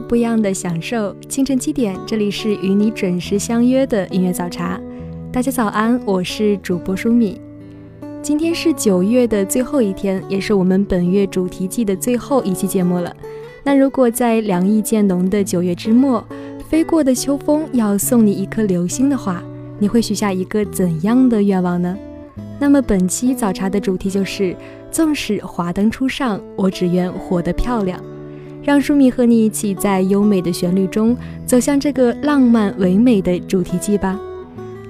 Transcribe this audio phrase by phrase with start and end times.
[0.00, 1.14] 不一样的享受。
[1.28, 4.80] 清晨七点，这里是与你准时相约的音乐早茶。
[5.32, 7.40] 大家早安，我是主播舒米。
[8.22, 13.14] 今天是九月的最后一天，也是我们本月主题季的最后一期节目了。
[13.62, 16.24] 那如果在凉意渐浓的九月之末，
[16.68, 19.42] 飞过的秋风要送你一颗流星的话，
[19.78, 21.96] 你会许下一个怎样的愿望呢？
[22.58, 24.54] 那么本期早茶的主题就是：
[24.90, 27.98] 纵使华灯初上，我只愿活得漂亮。
[28.62, 31.16] 让舒米和你一起在优美的旋律中
[31.46, 34.18] 走向这个浪漫唯美的主题季吧。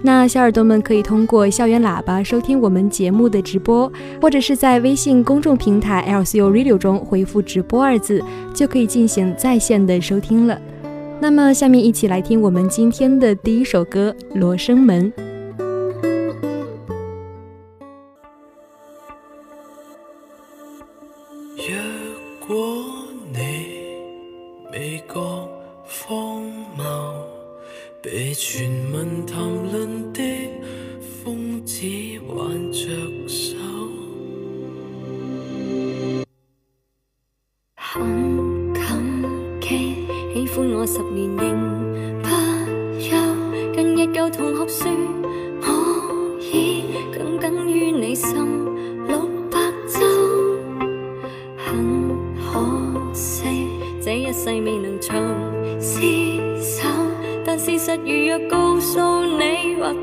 [0.03, 8.23] 那小耳朵们可以通过校园喇叭收听我们节目的直播，或者是在微信公众平台 LCU Radio 中回复“直播”二字，
[8.55, 10.59] 就可以进行在线的收听了。
[11.21, 15.13] 那么，下面一起来听我们今天的第一首歌《罗生门》。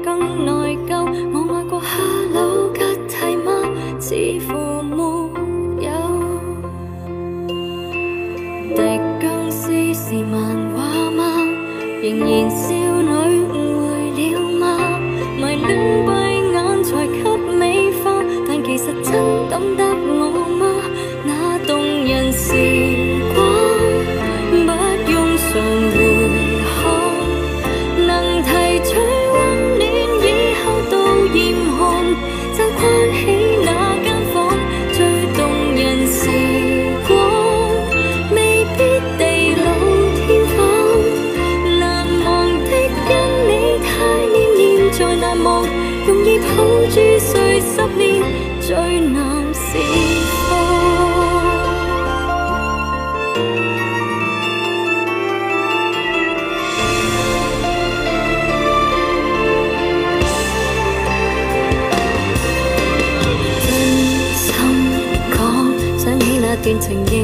[0.06, 0.67] căng nói
[66.68, 67.17] 变成。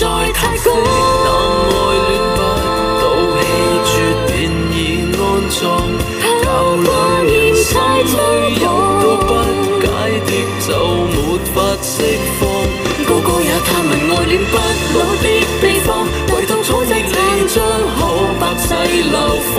[0.00, 1.28] 在叹息，那
[1.76, 2.40] 爱恋不
[3.02, 3.04] 到，
[3.36, 3.44] 气
[3.84, 3.92] 绝
[4.28, 4.28] 便
[4.72, 4.74] 已
[5.12, 5.20] 安
[5.50, 5.60] 葬。
[6.42, 6.44] 教
[6.74, 6.88] 两
[7.26, 7.68] 人心
[8.06, 8.14] 最
[8.62, 8.66] 有
[9.28, 9.30] 不
[9.82, 9.84] 解
[10.24, 10.30] 的，
[10.66, 10.68] 就
[11.04, 11.14] 没
[11.52, 11.92] 法释
[12.40, 12.42] 放。
[13.04, 14.56] 个个也探问爱恋不
[14.96, 15.26] 老的
[15.60, 15.88] 秘方，
[16.34, 17.14] 唯独宠溺你
[17.46, 17.62] 将
[17.98, 18.00] 好
[18.40, 18.68] 白世
[19.02, 19.14] 流
[19.54, 19.58] 芳。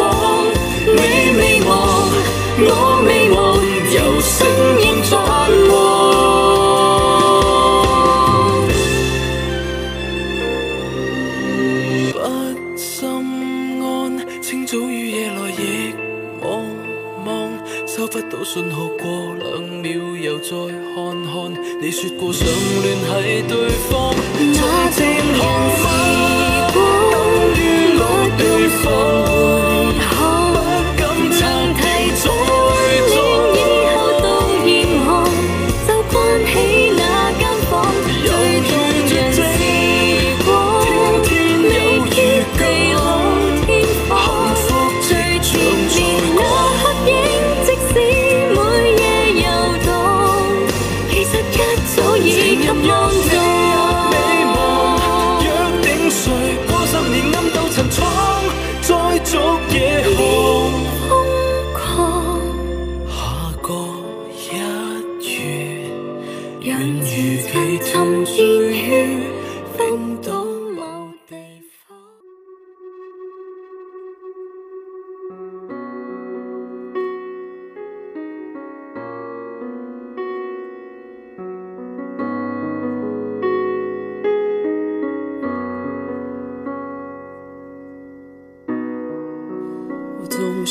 [22.02, 22.48] 说过想
[22.82, 24.12] 联系对方，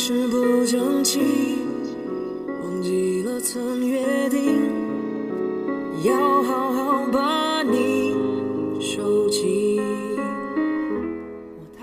[0.03, 1.21] 是不争气，
[2.49, 4.59] 忘记了曾约定，
[6.03, 8.15] 要好好把你
[8.81, 9.79] 收起。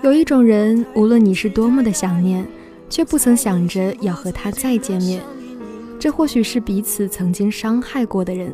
[0.02, 2.44] 有一种人，无论你是多么的想念，
[2.90, 5.22] 却不曾想着要和他再见面。
[6.00, 8.52] 这或许是彼此曾经伤害过的人，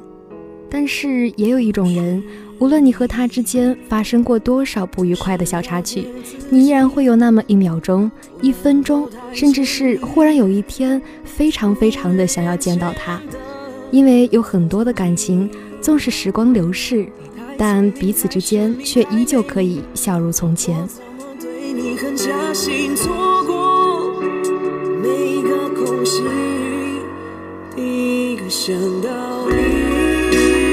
[0.74, 2.20] 但是也有一种人，
[2.58, 6.04] 无论你和他之间发生过多少不愉快的小插曲，
[6.50, 8.10] 你依然会有那么一秒钟、
[8.42, 13.22] 一分钟，甚至是忽然有一天，非常非常的想要见到他。
[13.92, 15.48] 因为有很多的感情，
[15.80, 17.06] 纵使时光流逝，
[17.56, 20.88] 但彼此之间却依旧可以笑如从前。
[28.48, 30.63] 想到你。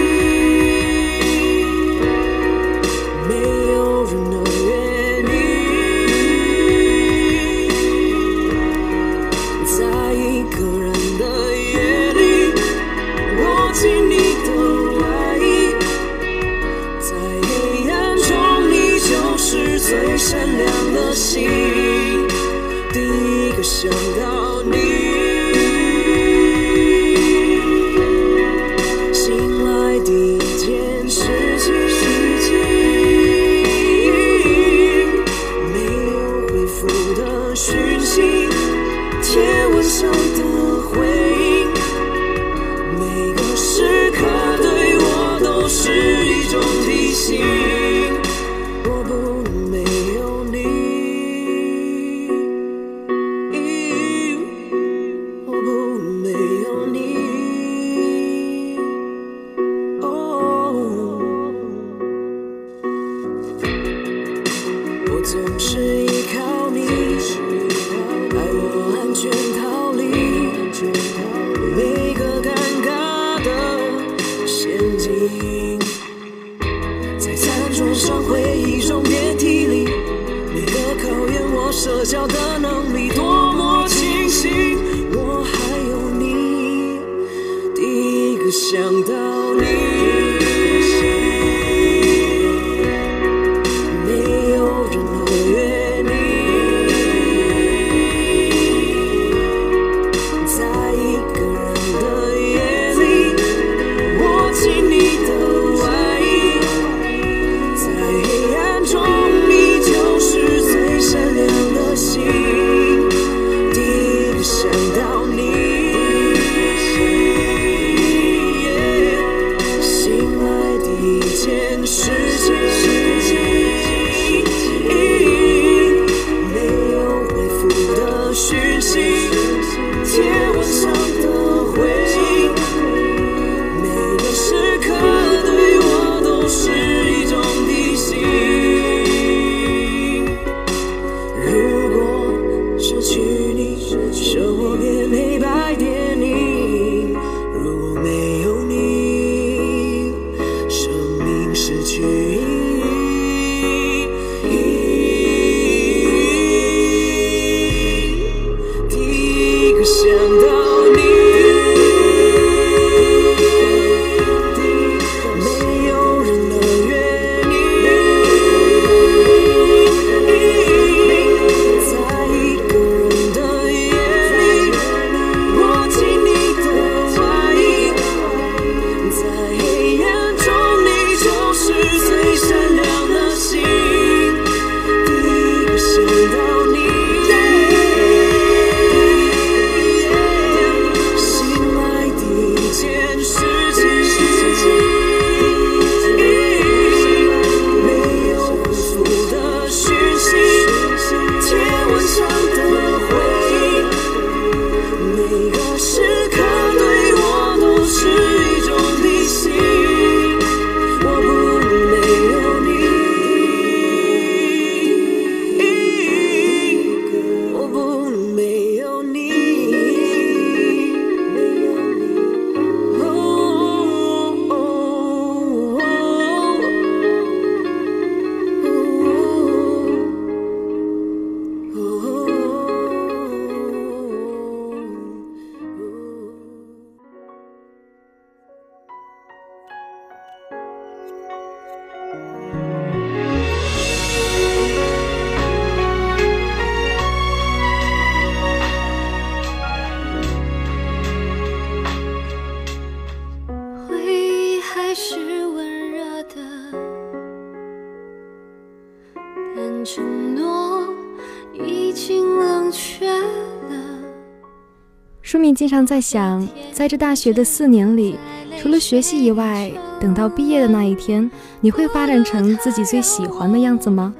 [265.62, 268.18] 经常在想，在这大学的四年里，
[268.60, 274.12] 除了学习以外，等到毕业的那一天，你会发展成自己最喜欢的样子吗？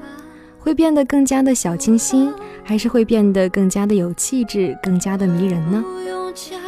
[0.60, 2.32] 会变得更加的小清新，
[2.62, 5.84] 还是会变得更加的有气质，更加的迷人呢？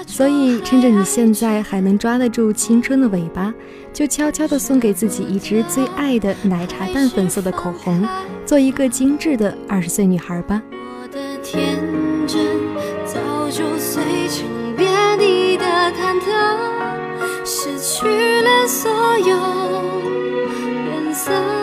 [0.09, 3.55] 所以，趁着你现在还能抓得住青春的尾巴，
[3.93, 8.05] 就悄悄地送给自己一支最爱的奶茶淡粉色的口红，
[8.45, 10.61] 做一个精致的二十岁女孩吧。
[10.73, 11.79] 我的天
[12.27, 12.45] 真
[13.07, 14.03] 早就碎
[18.67, 19.37] 所有
[20.87, 21.54] 颜色。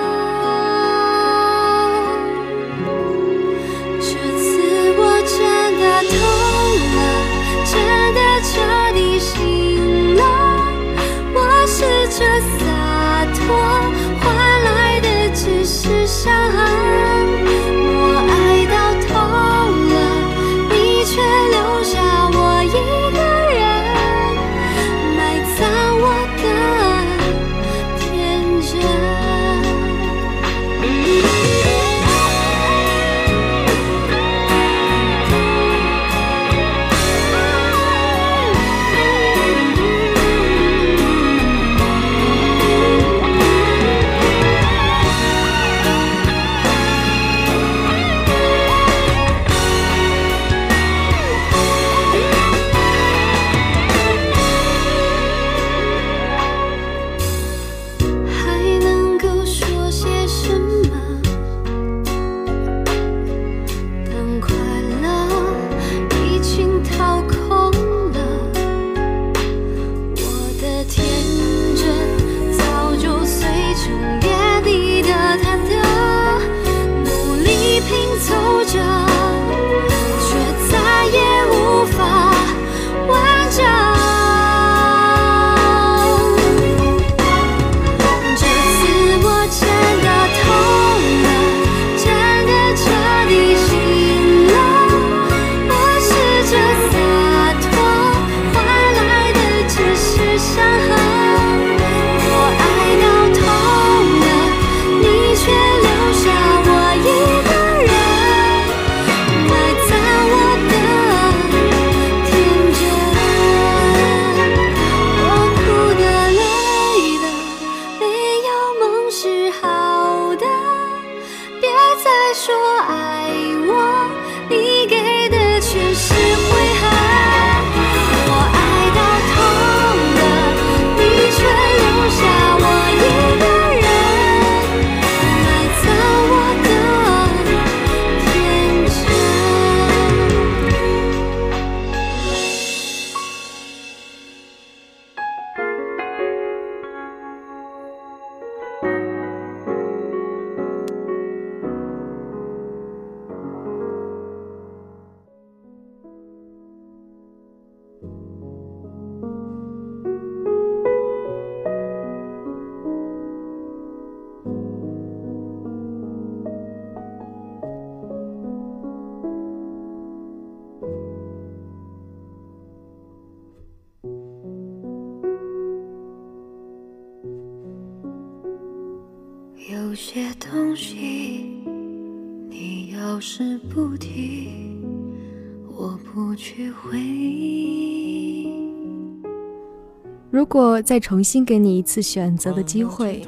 [190.42, 193.22] 如果再重新给你一次选择的机会，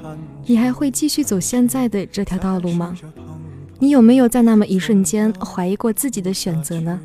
[0.48, 2.98] 你还会继续走现在的这条道路吗？
[3.78, 7.00] 你有没有在那么一瞬间怀疑过自己的选择呢？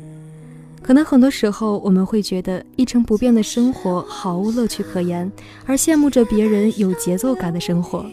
[0.81, 5.31] 可能很多时候我们会觉得一成不变的生活毫无乐趣可言，
[5.67, 8.03] 而羡慕着别人有节奏感的生活。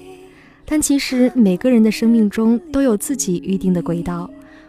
[0.67, 4.29] 但其实每个人的生命中都有自己预定的轨道，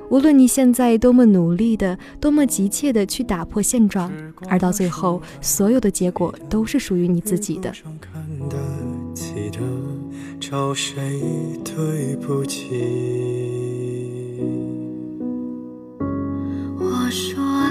[0.10, 4.12] 无论你现在多么努力的、多么急切的去打破现状，
[4.48, 7.72] 而到最后，所有的结果都是属于你自己的。
[8.00, 8.56] 看得
[9.14, 9.60] 起的，
[10.40, 11.20] 找谁
[11.64, 12.70] 对不起？
[16.80, 17.70] 我说爱，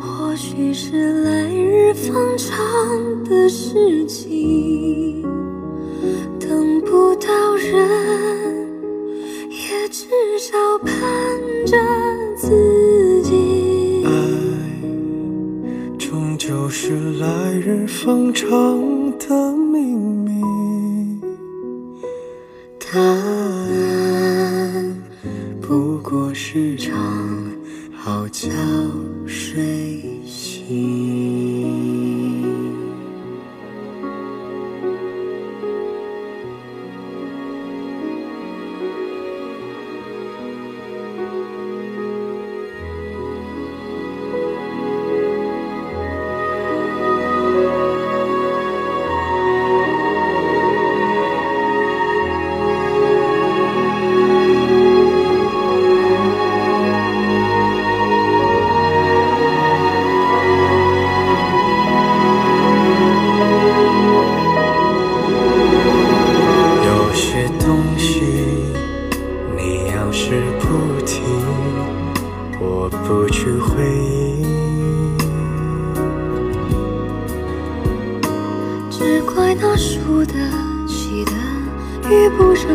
[0.00, 2.54] 或许是来日方长
[3.24, 5.22] 的事情，
[6.40, 8.69] 等不到人，
[9.68, 10.06] 也至
[10.38, 10.96] 少盼
[11.66, 11.76] 着
[12.36, 14.02] 自己。
[14.06, 14.10] 爱
[15.98, 18.48] 终究是来日方长
[19.18, 20.40] 的秘密。
[22.78, 24.96] 答案
[25.60, 26.98] 不过是场
[27.94, 28.48] 好觉
[29.26, 32.19] 睡醒。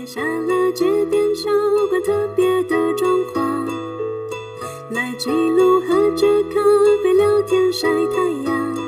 [0.00, 1.50] 拍下了街边小
[1.90, 3.66] 馆特别的状况
[4.92, 6.54] 来记录喝着咖
[7.02, 8.78] 啡聊天晒太阳。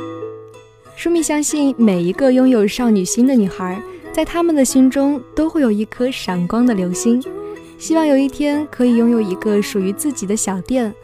[0.96, 3.79] 书迷相信每一个拥有少女心的女孩
[4.11, 7.22] 在她们的心中都会有一颗闪光的流星。
[7.77, 10.94] 希望有一天可以拥有一个属于自己的小店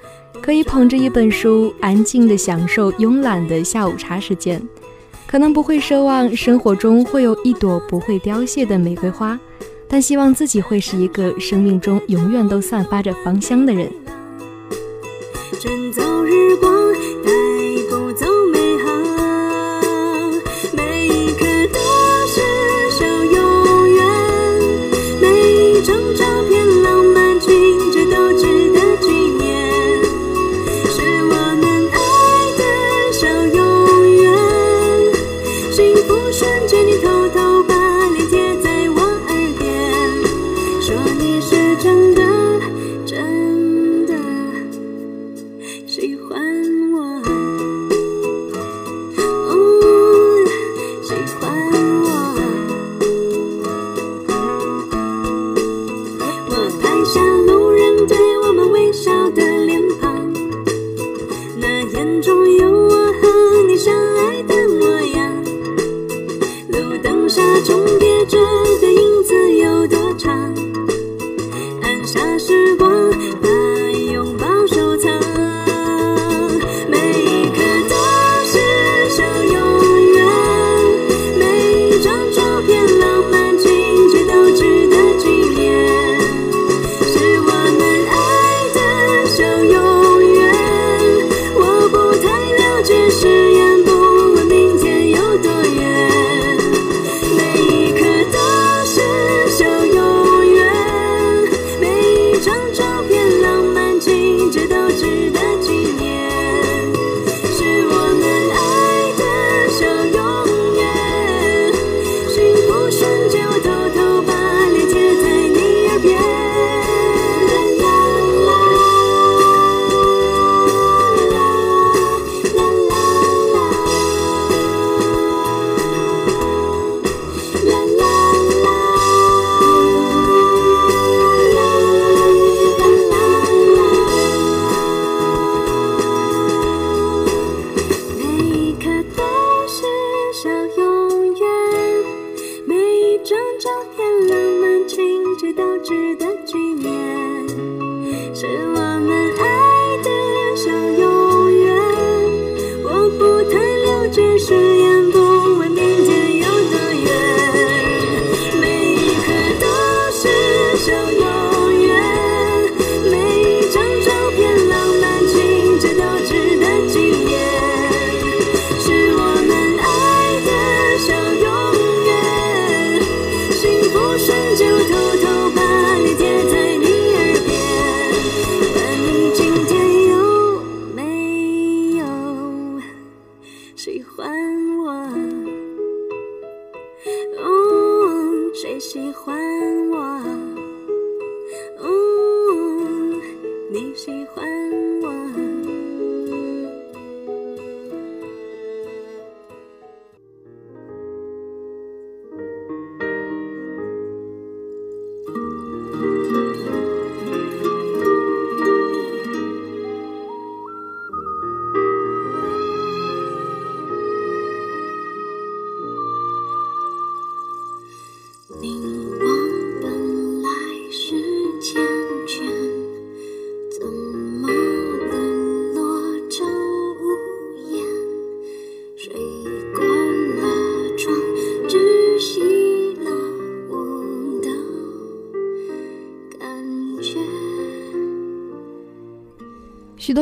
[0.41, 4.67] 可以捧着一本书安静的享受慵懒的下午茶时间。
[5.27, 9.39] 可能不会奢望生活中会有一朵不会凋谢的玫瑰花。
[9.89, 13.91] 但希望自己会是一个生命中永远都散发着芳香的人。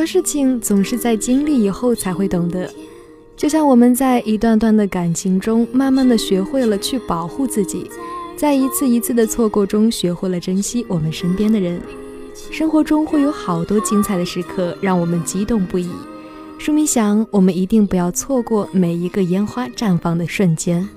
[0.07, 2.71] 事情总是在经历以后才会懂得，
[3.37, 7.91] 就像我们在一段段的感情中，慢慢的学会了去保护自己，
[8.37, 11.81] 在一次一次的错过中，学会了珍惜我们身边的人。
[12.51, 15.89] 生活中会有好多精彩的时刻，让我们激动不已。
[16.59, 20.89] 舒米想，我们一定不要错过每一个烟花绽放的瞬间。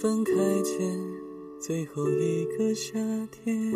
[0.00, 0.32] 分开
[0.62, 0.98] 前
[1.58, 2.98] 最后一个夏
[3.30, 3.70] 天，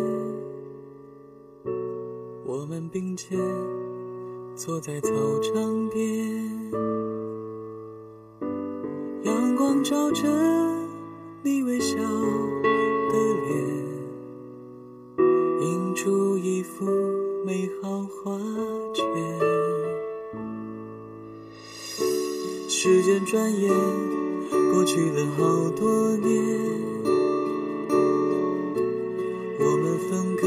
[2.47, 3.39] 我们并肩
[4.57, 5.11] 坐在操
[5.43, 6.73] 场边，
[9.25, 10.27] 阳光照着
[11.43, 13.59] 你微笑的脸，
[15.61, 16.87] 映出一幅
[17.45, 18.41] 美好画
[18.95, 19.05] 卷。
[22.67, 24.24] 时间转眼。
[24.73, 26.31] 过去了好多年，
[29.59, 30.47] 我们分隔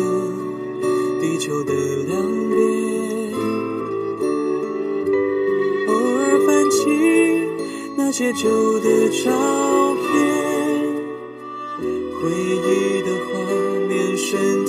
[1.22, 1.74] 地球的
[2.08, 3.34] 两边，
[5.88, 6.78] 偶尔翻起
[7.96, 10.06] 那些旧的照片，
[12.22, 13.32] 回忆的画
[13.88, 14.66] 面瞬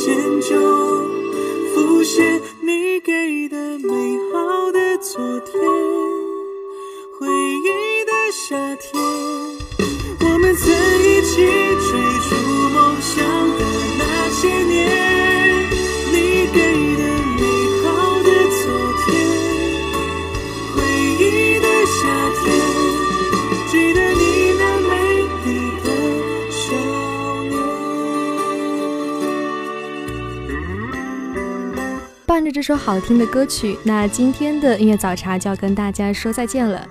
[32.29, 36.87] 伴着这首好听的歌曲，那今天的音乐早茶就要跟大家说再见了。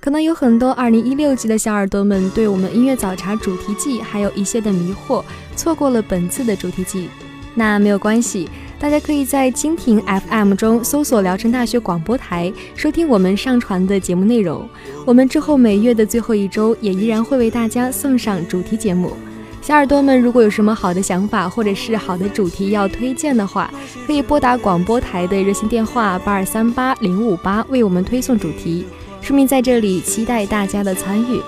[0.00, 5.22] 可能有很多2016级的小耳朵们对我们音乐早茶主题季还有一些的迷惑，
[5.54, 7.08] 错过了本次的主题季。
[7.54, 8.48] 那没有关系，
[8.80, 14.68] 大家可以在蜻蜓 FM 中搜索聊城大学广播台，收听我们上传的节目内容。
[15.06, 19.12] 我们之后每月的最后一周也依然会为大家送上主题节目。
[19.62, 23.70] 小耳朵们，如果有什么好的想法或者是好的主题要推荐的话，
[24.06, 28.86] 可以拨打广播台的热线电话八二三八零五八为我们推送主题。
[29.20, 31.40] 书明在这里期待大家的参与。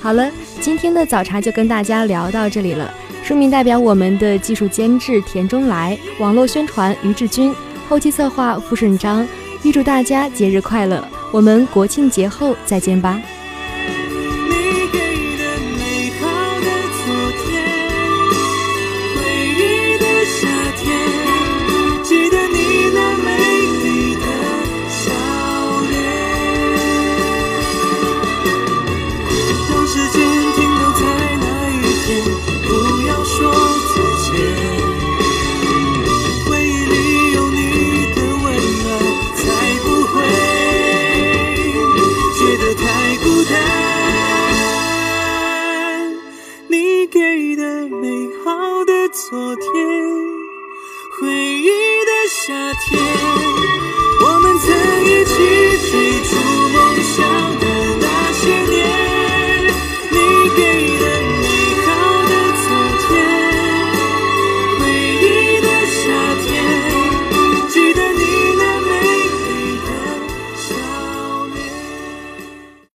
[0.00, 2.92] 好了，今天的早茶就跟大家聊到这里了。
[3.24, 7.52] 书明代表我们的技术监制田中来，网络宣传于志军，
[7.88, 9.26] 后期策划付顺章，
[9.64, 11.02] 预祝大家节日快乐！
[11.32, 13.20] 我们国庆节后再见吧。